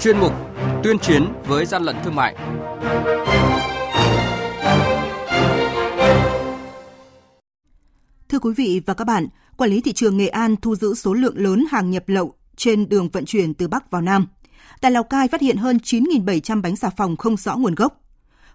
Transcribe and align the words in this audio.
chuyên 0.00 0.18
mục 0.18 0.32
Tuyên 0.82 0.98
chiến 0.98 1.26
với 1.46 1.66
gian 1.66 1.82
lận 1.82 1.96
thương 2.04 2.14
mại. 2.14 2.36
Thưa 8.28 8.38
quý 8.38 8.52
vị 8.56 8.80
và 8.86 8.94
các 8.94 9.04
bạn, 9.04 9.28
quản 9.56 9.70
lý 9.70 9.80
thị 9.80 9.92
trường 9.92 10.16
Nghệ 10.16 10.28
An 10.28 10.56
thu 10.56 10.76
giữ 10.76 10.94
số 10.94 11.14
lượng 11.14 11.38
lớn 11.38 11.64
hàng 11.70 11.90
nhập 11.90 12.04
lậu 12.06 12.34
trên 12.56 12.88
đường 12.88 13.08
vận 13.08 13.24
chuyển 13.24 13.54
từ 13.54 13.68
Bắc 13.68 13.90
vào 13.90 14.02
Nam. 14.02 14.26
Tại 14.80 14.90
Lào 14.90 15.02
Cai 15.02 15.28
phát 15.28 15.40
hiện 15.40 15.56
hơn 15.56 15.76
9.700 15.76 16.62
bánh 16.62 16.76
xà 16.76 16.90
phòng 16.90 17.16
không 17.16 17.36
rõ 17.36 17.56
nguồn 17.56 17.74
gốc. 17.74 18.00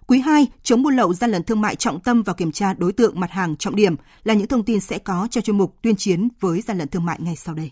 Quý 0.06 0.18
2, 0.18 0.46
chống 0.62 0.82
buôn 0.82 0.96
lậu 0.96 1.14
gian 1.14 1.30
lận 1.30 1.42
thương 1.42 1.60
mại 1.60 1.76
trọng 1.76 2.00
tâm 2.00 2.22
và 2.22 2.32
kiểm 2.32 2.52
tra 2.52 2.74
đối 2.74 2.92
tượng 2.92 3.20
mặt 3.20 3.30
hàng 3.30 3.56
trọng 3.56 3.76
điểm 3.76 3.96
là 4.24 4.34
những 4.34 4.46
thông 4.46 4.64
tin 4.64 4.80
sẽ 4.80 4.98
có 4.98 5.28
cho 5.30 5.40
chuyên 5.40 5.58
mục 5.58 5.76
tuyên 5.82 5.96
chiến 5.96 6.28
với 6.40 6.60
gian 6.60 6.78
lận 6.78 6.88
thương 6.88 7.04
mại 7.04 7.20
ngay 7.20 7.36
sau 7.36 7.54
đây. 7.54 7.70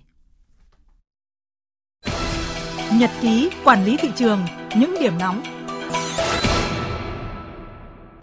Nhật 2.99 3.11
ký 3.23 3.51
quản 3.65 3.85
lý 3.85 3.97
thị 3.97 4.09
trường, 4.17 4.41
những 4.77 4.95
điểm 5.01 5.13
nóng. 5.19 5.43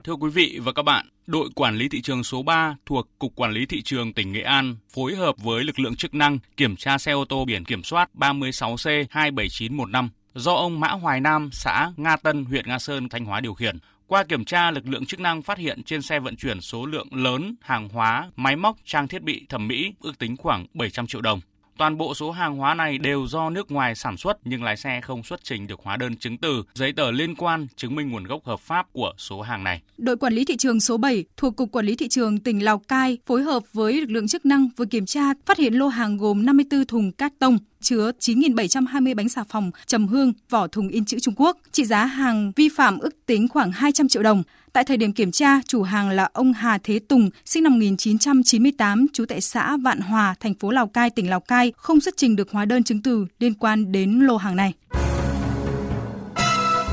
Thưa 0.04 0.14
quý 0.14 0.30
vị 0.30 0.60
và 0.64 0.72
các 0.72 0.84
bạn, 0.84 1.10
đội 1.28 1.50
quản 1.56 1.78
lý 1.78 1.90
thị 1.90 2.02
trường 2.02 2.24
số 2.24 2.44
3 2.44 2.76
thuộc 2.86 3.08
Cục 3.20 3.36
Quản 3.36 3.52
lý 3.52 3.66
Thị 3.66 3.82
trường 3.82 4.14
tỉnh 4.14 4.32
Nghệ 4.32 4.42
An 4.42 4.76
phối 4.94 5.16
hợp 5.16 5.36
với 5.38 5.64
lực 5.64 5.80
lượng 5.80 5.96
chức 5.96 6.14
năng 6.14 6.40
kiểm 6.58 6.76
tra 6.76 6.98
xe 6.98 7.12
ô 7.12 7.26
tô 7.26 7.46
biển 7.46 7.66
kiểm 7.66 7.84
soát 7.84 8.10
36C27915 8.16 10.10
do 10.36 10.54
ông 10.54 10.80
Mã 10.80 10.88
Hoài 10.88 11.22
Nam, 11.22 11.50
xã 11.54 11.92
Nga 11.98 12.16
Tân, 12.16 12.46
huyện 12.46 12.68
Nga 12.68 12.80
Sơn, 12.80 13.10
Thanh 13.10 13.26
Hóa 13.26 13.40
điều 13.40 13.54
khiển. 13.54 13.78
Qua 14.08 14.24
kiểm 14.24 14.46
tra, 14.46 14.72
lực 14.72 14.88
lượng 14.88 15.06
chức 15.06 15.20
năng 15.20 15.42
phát 15.42 15.58
hiện 15.58 15.84
trên 15.84 16.02
xe 16.02 16.20
vận 16.20 16.36
chuyển 16.36 16.62
số 16.62 16.86
lượng 16.86 17.08
lớn 17.12 17.56
hàng 17.62 17.90
hóa, 17.90 18.32
máy 18.36 18.56
móc, 18.56 18.78
trang 18.86 19.08
thiết 19.08 19.22
bị 19.22 19.46
thẩm 19.50 19.68
mỹ 19.68 19.94
ước 20.00 20.20
tính 20.20 20.38
khoảng 20.38 20.66
700 20.74 21.08
triệu 21.08 21.22
đồng. 21.22 21.42
Toàn 21.82 21.98
bộ 21.98 22.14
số 22.14 22.32
hàng 22.32 22.58
hóa 22.58 22.74
này 22.74 22.98
đều 22.98 23.28
do 23.28 23.50
nước 23.50 23.72
ngoài 23.72 23.96
sản 23.96 24.18
xuất 24.18 24.38
nhưng 24.46 24.64
lái 24.64 24.78
xe 24.78 25.02
không 25.02 25.24
xuất 25.24 25.44
trình 25.44 25.68
được 25.68 25.80
hóa 25.84 25.98
đơn 25.98 26.16
chứng 26.16 26.38
từ, 26.38 26.64
giấy 26.74 26.94
tờ 26.94 27.12
liên 27.12 27.36
quan 27.36 27.68
chứng 27.76 27.96
minh 27.96 28.10
nguồn 28.10 28.24
gốc 28.24 28.46
hợp 28.46 28.60
pháp 28.60 28.88
của 28.94 29.14
số 29.18 29.42
hàng 29.42 29.64
này. 29.64 29.82
Đội 29.98 30.18
quản 30.18 30.34
lý 30.34 30.46
thị 30.46 30.58
trường 30.58 30.80
số 30.80 30.98
7 30.98 31.26
thuộc 31.38 31.56
Cục 31.56 31.72
Quản 31.72 31.86
lý 31.86 31.96
Thị 31.96 32.08
trường 32.08 32.40
tỉnh 32.40 32.64
Lào 32.64 32.78
Cai 32.78 33.18
phối 33.26 33.44
hợp 33.44 33.64
với 33.74 33.94
lực 33.94 34.10
lượng 34.10 34.28
chức 34.28 34.46
năng 34.46 34.70
vừa 34.78 34.86
kiểm 34.86 35.06
tra 35.06 35.22
phát 35.46 35.58
hiện 35.58 35.74
lô 35.74 35.88
hàng 35.88 36.18
gồm 36.18 36.46
54 36.46 36.86
thùng 36.86 37.12
cát 37.12 37.34
tông 37.40 37.58
chứa 37.82 38.12
9.720 38.20 39.16
bánh 39.16 39.30
xà 39.30 39.44
phòng 39.50 39.72
trầm 39.88 40.08
hương 40.08 40.34
vỏ 40.50 40.68
thùng 40.68 40.88
in 40.88 41.06
chữ 41.06 41.20
Trung 41.20 41.34
Quốc. 41.38 41.58
Trị 41.72 41.86
giá 41.86 42.06
hàng 42.06 42.52
vi 42.56 42.70
phạm 42.70 43.00
ước 43.00 43.26
tính 43.26 43.48
khoảng 43.48 43.72
200 43.72 44.08
triệu 44.08 44.24
đồng. 44.24 44.44
Tại 44.74 44.84
thời 44.84 44.98
điểm 44.98 45.14
kiểm 45.14 45.32
tra, 45.32 45.62
chủ 45.68 45.84
hàng 45.84 46.10
là 46.10 46.30
ông 46.34 46.54
Hà 46.54 46.78
Thế 46.78 47.00
Tùng, 47.00 47.30
sinh 47.46 47.64
năm 47.64 47.74
1998, 47.74 49.06
trú 49.14 49.26
tại 49.26 49.42
xã 49.42 49.78
Vạn 49.78 50.00
Hòa, 50.00 50.36
thành 50.40 50.54
phố 50.54 50.72
Lào 50.72 50.88
Cai, 50.88 51.10
tỉnh 51.10 51.30
Lào 51.30 51.40
Cai, 51.40 51.74
không 51.78 52.02
xuất 52.02 52.18
trình 52.18 52.36
được 52.36 52.52
hóa 52.52 52.66
đơn 52.66 52.84
chứng 52.84 53.02
từ 53.02 53.26
liên 53.40 53.54
quan 53.54 53.92
đến 53.92 54.20
lô 54.20 54.38
hàng 54.38 54.56
này. 54.56 54.74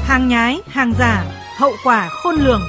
Hàng 0.05 0.29
nhái, 0.29 0.59
hàng 0.67 0.93
giả, 0.99 1.25
hậu 1.59 1.73
quả 1.85 2.09
khôn 2.09 2.37
lường. 2.37 2.63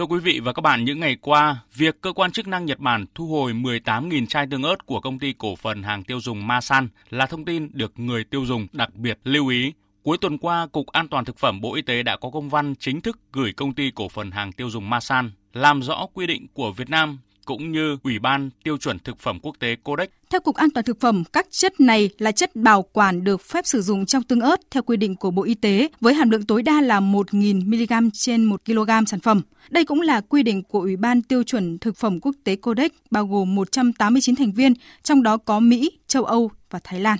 Thưa 0.00 0.06
quý 0.06 0.18
vị 0.18 0.40
và 0.40 0.52
các 0.52 0.60
bạn, 0.60 0.84
những 0.84 1.00
ngày 1.00 1.16
qua, 1.20 1.56
việc 1.74 2.00
cơ 2.00 2.12
quan 2.12 2.32
chức 2.32 2.46
năng 2.46 2.66
Nhật 2.66 2.78
Bản 2.78 3.06
thu 3.14 3.26
hồi 3.26 3.52
18.000 3.52 4.26
chai 4.26 4.46
tương 4.50 4.62
ớt 4.62 4.86
của 4.86 5.00
công 5.00 5.18
ty 5.18 5.34
cổ 5.38 5.56
phần 5.56 5.82
hàng 5.82 6.02
tiêu 6.02 6.20
dùng 6.20 6.46
Masan 6.46 6.88
là 7.10 7.26
thông 7.26 7.44
tin 7.44 7.68
được 7.72 7.92
người 7.96 8.24
tiêu 8.24 8.44
dùng 8.44 8.66
đặc 8.72 8.94
biệt 8.94 9.18
lưu 9.24 9.48
ý. 9.48 9.72
Cuối 10.02 10.18
tuần 10.20 10.38
qua, 10.38 10.66
Cục 10.66 10.86
An 10.86 11.08
toàn 11.08 11.24
Thực 11.24 11.38
phẩm 11.38 11.60
Bộ 11.60 11.74
Y 11.74 11.82
tế 11.82 12.02
đã 12.02 12.16
có 12.16 12.30
công 12.30 12.48
văn 12.48 12.74
chính 12.74 13.00
thức 13.00 13.18
gửi 13.32 13.52
công 13.52 13.74
ty 13.74 13.90
cổ 13.90 14.08
phần 14.08 14.30
hàng 14.30 14.52
tiêu 14.52 14.70
dùng 14.70 14.90
Masan 14.90 15.30
làm 15.52 15.82
rõ 15.82 16.06
quy 16.14 16.26
định 16.26 16.46
của 16.54 16.72
Việt 16.72 16.90
Nam 16.90 17.18
cũng 17.50 17.72
như 17.72 17.96
Ủy 18.02 18.18
ban 18.18 18.50
Tiêu 18.64 18.76
chuẩn 18.76 18.98
Thực 18.98 19.18
phẩm 19.18 19.38
Quốc 19.42 19.56
tế 19.58 19.76
Codex. 19.76 20.08
Theo 20.30 20.40
Cục 20.40 20.56
An 20.56 20.70
toàn 20.70 20.84
Thực 20.84 21.00
phẩm, 21.00 21.24
các 21.32 21.46
chất 21.50 21.80
này 21.80 22.10
là 22.18 22.32
chất 22.32 22.56
bảo 22.56 22.82
quản 22.82 23.24
được 23.24 23.40
phép 23.42 23.66
sử 23.66 23.82
dụng 23.82 24.06
trong 24.06 24.22
tương 24.22 24.40
ớt 24.40 24.56
theo 24.70 24.82
quy 24.82 24.96
định 24.96 25.16
của 25.16 25.30
Bộ 25.30 25.42
Y 25.42 25.54
tế 25.54 25.88
với 26.00 26.14
hàm 26.14 26.30
lượng 26.30 26.46
tối 26.46 26.62
đa 26.62 26.80
là 26.80 27.00
1.000 27.00 28.00
mg 28.02 28.10
trên 28.12 28.44
1 28.44 28.60
kg 28.66 29.06
sản 29.06 29.20
phẩm. 29.20 29.42
Đây 29.70 29.84
cũng 29.84 30.00
là 30.00 30.20
quy 30.20 30.42
định 30.42 30.62
của 30.62 30.80
Ủy 30.80 30.96
ban 30.96 31.22
Tiêu 31.22 31.42
chuẩn 31.42 31.78
Thực 31.78 31.96
phẩm 31.96 32.20
Quốc 32.20 32.34
tế 32.44 32.56
Codex 32.56 32.90
bao 33.10 33.26
gồm 33.26 33.54
189 33.54 34.36
thành 34.36 34.52
viên, 34.52 34.74
trong 35.02 35.22
đó 35.22 35.36
có 35.36 35.60
Mỹ, 35.60 35.90
châu 36.06 36.24
Âu 36.24 36.50
và 36.70 36.78
Thái 36.84 37.00
Lan. 37.00 37.18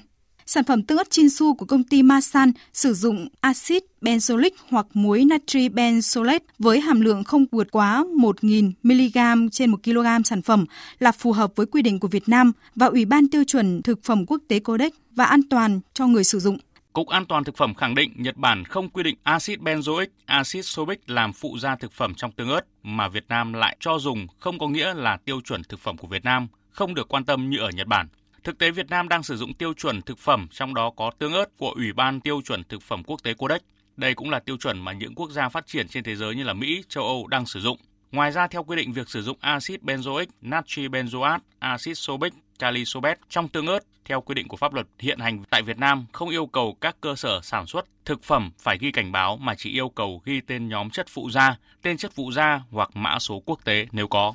Sản 0.52 0.64
phẩm 0.64 0.82
tương 0.82 0.98
ớt 0.98 1.10
Chinsu 1.10 1.54
của 1.54 1.66
công 1.66 1.84
ty 1.84 2.02
Masan 2.02 2.52
sử 2.72 2.94
dụng 2.94 3.28
axit 3.40 3.82
benzoic 4.00 4.50
hoặc 4.68 4.86
muối 4.94 5.24
natri 5.24 5.68
benzoate 5.68 6.40
với 6.58 6.80
hàm 6.80 7.00
lượng 7.00 7.24
không 7.24 7.46
vượt 7.52 7.70
quá 7.70 8.04
1.000 8.16 8.72
mg 8.82 9.48
trên 9.50 9.70
1 9.70 9.78
kg 9.84 10.24
sản 10.24 10.42
phẩm 10.42 10.64
là 10.98 11.12
phù 11.12 11.32
hợp 11.32 11.50
với 11.56 11.66
quy 11.66 11.82
định 11.82 12.00
của 12.00 12.08
Việt 12.08 12.28
Nam 12.28 12.52
và 12.74 12.86
Ủy 12.86 13.04
ban 13.04 13.28
tiêu 13.28 13.44
chuẩn 13.44 13.82
thực 13.82 14.04
phẩm 14.04 14.26
quốc 14.26 14.40
tế 14.48 14.58
Codex 14.58 14.92
và 15.10 15.24
an 15.24 15.40
toàn 15.50 15.80
cho 15.94 16.06
người 16.06 16.24
sử 16.24 16.38
dụng. 16.38 16.58
Cục 16.92 17.08
An 17.08 17.26
toàn 17.26 17.44
thực 17.44 17.56
phẩm 17.56 17.74
khẳng 17.74 17.94
định 17.94 18.12
Nhật 18.16 18.36
Bản 18.36 18.64
không 18.64 18.88
quy 18.88 19.02
định 19.02 19.16
axit 19.22 19.60
benzoic, 19.60 20.06
axit 20.26 20.64
sorbic 20.64 21.10
làm 21.10 21.32
phụ 21.32 21.58
gia 21.58 21.76
thực 21.76 21.92
phẩm 21.92 22.14
trong 22.14 22.32
tương 22.32 22.50
ớt 22.50 22.62
mà 22.82 23.08
Việt 23.08 23.24
Nam 23.28 23.52
lại 23.52 23.76
cho 23.80 23.98
dùng 23.98 24.26
không 24.38 24.58
có 24.58 24.68
nghĩa 24.68 24.94
là 24.94 25.18
tiêu 25.24 25.40
chuẩn 25.40 25.62
thực 25.64 25.80
phẩm 25.80 25.96
của 25.96 26.08
Việt 26.08 26.24
Nam, 26.24 26.48
không 26.70 26.94
được 26.94 27.08
quan 27.08 27.24
tâm 27.24 27.50
như 27.50 27.58
ở 27.58 27.70
Nhật 27.70 27.86
Bản. 27.86 28.08
Thực 28.44 28.58
tế 28.58 28.70
Việt 28.70 28.90
Nam 28.90 29.08
đang 29.08 29.22
sử 29.22 29.36
dụng 29.36 29.54
tiêu 29.54 29.72
chuẩn 29.74 30.02
thực 30.02 30.18
phẩm, 30.18 30.48
trong 30.50 30.74
đó 30.74 30.90
có 30.96 31.10
tương 31.18 31.32
ớt 31.32 31.56
của 31.56 31.70
Ủy 31.70 31.92
ban 31.92 32.20
Tiêu 32.20 32.40
chuẩn 32.44 32.64
Thực 32.64 32.82
phẩm 32.82 33.02
Quốc 33.04 33.22
tế 33.22 33.34
Codex. 33.34 33.60
Đây 33.96 34.14
cũng 34.14 34.30
là 34.30 34.38
tiêu 34.38 34.56
chuẩn 34.56 34.84
mà 34.84 34.92
những 34.92 35.14
quốc 35.14 35.30
gia 35.30 35.48
phát 35.48 35.66
triển 35.66 35.88
trên 35.88 36.04
thế 36.04 36.16
giới 36.16 36.34
như 36.34 36.42
là 36.42 36.52
Mỹ, 36.52 36.82
châu 36.88 37.04
Âu 37.04 37.26
đang 37.26 37.46
sử 37.46 37.60
dụng. 37.60 37.78
Ngoài 38.12 38.32
ra, 38.32 38.46
theo 38.46 38.64
quy 38.64 38.76
định, 38.76 38.92
việc 38.92 39.08
sử 39.08 39.22
dụng 39.22 39.38
axit 39.40 39.82
benzoic, 39.82 40.26
natri 40.40 40.88
benzoate, 40.88 41.38
axit 41.58 41.98
sorbic, 41.98 42.32
kali 42.60 42.84
sobet 42.84 43.18
trong 43.28 43.48
tương 43.48 43.66
ớt 43.66 43.78
theo 44.04 44.20
quy 44.20 44.34
định 44.34 44.48
của 44.48 44.56
pháp 44.56 44.74
luật 44.74 44.86
hiện 44.98 45.18
hành 45.18 45.42
tại 45.50 45.62
Việt 45.62 45.78
Nam 45.78 46.06
không 46.12 46.28
yêu 46.28 46.46
cầu 46.46 46.76
các 46.80 46.96
cơ 47.00 47.14
sở 47.16 47.40
sản 47.42 47.66
xuất 47.66 47.84
thực 48.04 48.22
phẩm 48.22 48.50
phải 48.58 48.78
ghi 48.80 48.90
cảnh 48.92 49.12
báo 49.12 49.36
mà 49.36 49.54
chỉ 49.54 49.70
yêu 49.70 49.88
cầu 49.88 50.22
ghi 50.24 50.40
tên 50.40 50.68
nhóm 50.68 50.90
chất 50.90 51.06
phụ 51.08 51.30
gia, 51.30 51.56
tên 51.82 51.96
chất 51.96 52.12
phụ 52.14 52.32
gia 52.32 52.60
hoặc 52.70 52.90
mã 52.94 53.18
số 53.18 53.42
quốc 53.46 53.64
tế 53.64 53.86
nếu 53.92 54.08
có. 54.08 54.34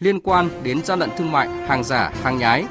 liên 0.00 0.20
quan 0.20 0.48
đến 0.62 0.84
gian 0.84 0.98
lận 0.98 1.10
thương 1.18 1.32
mại, 1.32 1.48
hàng 1.48 1.84
giả, 1.84 2.12
hàng 2.22 2.38
nhái. 2.38 2.64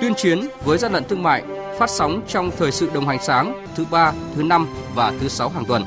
Tuyên 0.00 0.14
chiến 0.16 0.48
với 0.64 0.78
gian 0.78 0.92
lận 0.92 1.04
thương 1.08 1.22
mại 1.22 1.42
phát 1.78 1.90
sóng 1.90 2.22
trong 2.28 2.50
thời 2.58 2.72
sự 2.72 2.90
đồng 2.94 3.08
hành 3.08 3.22
sáng 3.22 3.66
thứ 3.76 3.84
ba, 3.90 4.12
thứ 4.36 4.42
năm 4.42 4.68
và 4.94 5.12
thứ 5.20 5.28
sáu 5.28 5.48
hàng 5.48 5.64
tuần. 5.64 5.84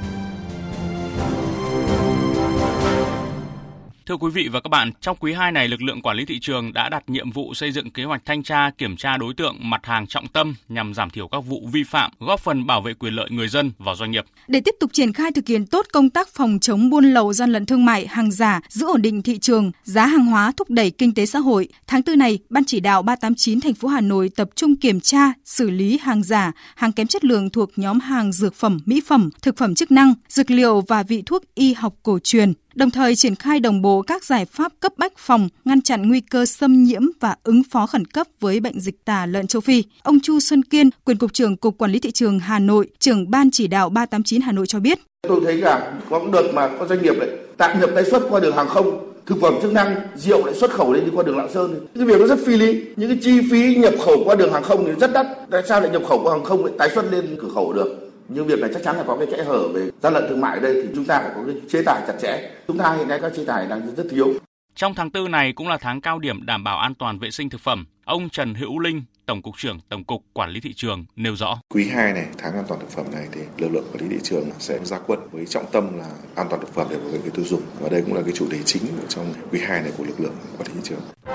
Thưa 4.09 4.17
quý 4.17 4.31
vị 4.31 4.47
và 4.51 4.59
các 4.59 4.69
bạn, 4.69 4.91
trong 5.01 5.17
quý 5.19 5.33
2 5.33 5.51
này, 5.51 5.67
lực 5.67 5.81
lượng 5.81 6.01
quản 6.01 6.17
lý 6.17 6.25
thị 6.25 6.39
trường 6.39 6.73
đã 6.73 6.89
đặt 6.89 7.09
nhiệm 7.09 7.31
vụ 7.31 7.53
xây 7.53 7.71
dựng 7.71 7.91
kế 7.91 8.03
hoạch 8.03 8.21
thanh 8.25 8.43
tra, 8.43 8.69
kiểm 8.77 8.97
tra 8.97 9.17
đối 9.17 9.33
tượng 9.33 9.55
mặt 9.59 9.85
hàng 9.85 10.07
trọng 10.07 10.27
tâm 10.27 10.55
nhằm 10.69 10.93
giảm 10.93 11.09
thiểu 11.09 11.27
các 11.27 11.39
vụ 11.39 11.69
vi 11.71 11.83
phạm, 11.83 12.11
góp 12.19 12.39
phần 12.39 12.65
bảo 12.65 12.81
vệ 12.81 12.93
quyền 12.93 13.13
lợi 13.13 13.27
người 13.31 13.47
dân 13.47 13.71
và 13.77 13.95
doanh 13.95 14.11
nghiệp. 14.11 14.25
Để 14.47 14.61
tiếp 14.65 14.75
tục 14.79 14.89
triển 14.93 15.13
khai 15.13 15.31
thực 15.31 15.47
hiện 15.47 15.65
tốt 15.65 15.85
công 15.93 16.09
tác 16.09 16.29
phòng 16.29 16.59
chống 16.61 16.89
buôn 16.89 17.05
lậu 17.05 17.33
gian 17.33 17.51
lận 17.51 17.65
thương 17.65 17.85
mại, 17.85 18.07
hàng 18.07 18.31
giả, 18.31 18.61
giữ 18.69 18.87
ổn 18.87 19.01
định 19.01 19.21
thị 19.21 19.39
trường, 19.39 19.71
giá 19.83 20.05
hàng 20.05 20.25
hóa 20.25 20.51
thúc 20.57 20.69
đẩy 20.69 20.91
kinh 20.91 21.13
tế 21.13 21.25
xã 21.25 21.39
hội, 21.39 21.67
tháng 21.87 22.01
4 22.07 22.19
này, 22.19 22.39
Ban 22.49 22.65
chỉ 22.65 22.79
đạo 22.79 23.01
389 23.01 23.61
thành 23.61 23.73
phố 23.73 23.87
Hà 23.87 24.01
Nội 24.01 24.29
tập 24.35 24.49
trung 24.55 24.75
kiểm 24.75 24.99
tra, 24.99 25.33
xử 25.45 25.69
lý 25.69 25.97
hàng 26.01 26.23
giả, 26.23 26.51
hàng 26.75 26.91
kém 26.91 27.07
chất 27.07 27.25
lượng 27.25 27.49
thuộc 27.49 27.69
nhóm 27.75 27.99
hàng 27.99 28.31
dược 28.31 28.55
phẩm, 28.55 28.79
mỹ 28.85 29.01
phẩm, 29.07 29.29
thực 29.41 29.57
phẩm 29.57 29.75
chức 29.75 29.91
năng, 29.91 30.13
dược 30.29 30.51
liệu 30.51 30.81
và 30.81 31.03
vị 31.03 31.23
thuốc 31.25 31.43
y 31.55 31.73
học 31.73 31.93
cổ 32.03 32.19
truyền, 32.23 32.53
đồng 32.75 32.91
thời 32.91 33.15
triển 33.15 33.35
khai 33.35 33.59
đồng 33.59 33.81
bộ 33.81 34.01
các 34.01 34.23
giải 34.23 34.45
pháp 34.45 34.71
cấp 34.79 34.93
bách 34.97 35.17
phòng, 35.17 35.49
ngăn 35.65 35.81
chặn 35.81 36.09
nguy 36.09 36.21
cơ 36.21 36.45
xâm 36.45 36.83
nhiễm 36.83 37.01
và 37.19 37.35
ứng 37.43 37.61
phó 37.71 37.87
khẩn 37.87 38.05
cấp 38.05 38.27
với 38.39 38.59
bệnh 38.59 38.79
dịch 38.79 39.05
tả 39.05 39.25
lợn 39.25 39.47
châu 39.47 39.61
Phi. 39.61 39.83
Ông 40.03 40.19
Chu 40.19 40.39
Xuân 40.39 40.63
Kiên, 40.63 40.89
quyền 41.05 41.17
cục 41.17 41.33
trưởng 41.33 41.57
Cục 41.57 41.77
Quản 41.77 41.91
lý 41.91 41.99
thị 41.99 42.11
trường 42.11 42.39
Hà 42.39 42.59
Nội, 42.59 42.87
trưởng 42.99 43.31
ban 43.31 43.51
chỉ 43.51 43.67
đạo 43.67 43.89
389 43.89 44.41
Hà 44.41 44.51
Nội 44.51 44.67
cho 44.67 44.79
biết. 44.79 44.99
Tôi 45.27 45.41
thấy 45.45 45.55
là 45.55 45.93
có 46.09 46.21
đợt 46.33 46.51
mà 46.53 46.69
có 46.79 46.87
doanh 46.87 47.01
nghiệp 47.01 47.13
lại 47.17 47.29
tạm 47.57 47.79
nhập 47.79 47.89
tái 47.95 48.05
xuất 48.05 48.23
qua 48.29 48.39
đường 48.39 48.55
hàng 48.55 48.67
không 48.67 49.11
thực 49.25 49.41
phẩm 49.41 49.53
chức 49.61 49.73
năng 49.73 49.95
rượu 50.15 50.45
lại 50.45 50.55
xuất 50.55 50.71
khẩu 50.71 50.93
lên 50.93 51.05
đi 51.05 51.11
qua 51.15 51.23
đường 51.23 51.37
lạng 51.37 51.53
sơn 51.53 51.87
cái 51.95 52.05
việc 52.05 52.19
nó 52.19 52.27
rất 52.27 52.39
phi 52.45 52.57
lý 52.57 52.85
những 52.95 53.09
cái 53.09 53.19
chi 53.21 53.41
phí 53.51 53.75
nhập 53.75 53.93
khẩu 54.05 54.23
qua 54.25 54.35
đường 54.35 54.53
hàng 54.53 54.63
không 54.63 54.85
thì 54.85 54.91
rất 54.99 55.13
đắt 55.13 55.27
tại 55.51 55.63
sao 55.67 55.81
lại 55.81 55.89
nhập 55.89 56.01
khẩu 56.09 56.23
qua 56.23 56.33
hàng 56.35 56.43
không 56.43 56.65
lại 56.65 56.73
tái 56.77 56.89
xuất 56.95 57.11
lên 57.11 57.37
cửa 57.41 57.49
khẩu 57.55 57.73
được 57.73 58.04
nhưng 58.29 58.47
việc 58.47 58.59
này 58.59 58.69
chắc 58.73 58.83
chắn 58.83 58.95
là 58.97 59.03
có 59.07 59.17
cái 59.17 59.27
kẽ 59.31 59.43
hở 59.43 59.67
về 59.67 59.89
gian 60.01 60.13
lận 60.13 60.25
thương 60.29 60.41
mại 60.41 60.57
ở 60.57 60.59
đây 60.59 60.81
thì 60.83 60.89
chúng 60.95 61.05
ta 61.05 61.19
phải 61.19 61.31
có 61.35 61.41
cái 61.47 61.55
chế 61.69 61.81
tài 61.85 62.01
chặt 62.07 62.13
chẽ 62.21 62.51
chúng 62.67 62.77
ta 62.77 62.93
hiện 62.93 63.07
nay 63.07 63.19
các 63.21 63.31
chế 63.35 63.45
tài 63.45 63.67
đang 63.67 63.95
rất 63.95 64.05
thiếu 64.11 64.33
Trong 64.75 64.93
tháng 64.95 65.09
4 65.13 65.31
này 65.31 65.53
cũng 65.53 65.67
là 65.67 65.77
tháng 65.77 66.01
cao 66.01 66.19
điểm 66.19 66.45
đảm 66.45 66.63
bảo 66.63 66.77
an 66.77 66.95
toàn 66.95 67.19
vệ 67.19 67.31
sinh 67.31 67.49
thực 67.49 67.61
phẩm. 67.61 67.85
Ông 68.05 68.29
Trần 68.29 68.55
Hữu 68.55 68.79
Linh, 68.79 69.03
Tổng 69.25 69.41
cục 69.41 69.57
trưởng 69.57 69.79
Tổng 69.89 70.03
cục 70.03 70.23
Quản 70.33 70.49
lý 70.49 70.59
thị 70.59 70.73
trường 70.73 71.05
nêu 71.15 71.35
rõ. 71.35 71.59
Quý 71.73 71.87
2 71.87 72.13
này, 72.13 72.25
tháng 72.37 72.53
an 72.53 72.65
toàn 72.67 72.79
thực 72.79 72.89
phẩm 72.89 73.05
này 73.13 73.27
thì 73.31 73.41
lực 73.57 73.69
lượng 73.73 73.85
quản 73.93 74.03
lý 74.03 74.15
thị 74.15 74.19
trường 74.23 74.49
sẽ 74.59 74.79
ra 74.83 74.99
quân 75.07 75.19
với 75.31 75.45
trọng 75.45 75.65
tâm 75.71 75.97
là 75.97 76.09
an 76.35 76.47
toàn 76.49 76.61
thực 76.61 76.73
phẩm 76.73 76.87
để 76.89 76.97
bảo 76.97 77.07
vệ 77.07 77.19
người 77.19 77.31
tiêu 77.31 77.45
dùng 77.45 77.61
và 77.79 77.89
đây 77.89 78.01
cũng 78.01 78.13
là 78.13 78.21
cái 78.21 78.31
chủ 78.31 78.47
đề 78.51 78.57
chính 78.65 78.81
trong 79.09 79.33
quý 79.51 79.59
2 79.59 79.81
này 79.81 79.91
của 79.97 80.03
lực 80.03 80.19
lượng 80.19 80.35
quản 80.57 80.67
lý 80.67 80.73
thị 80.73 80.81
trường. 80.83 81.34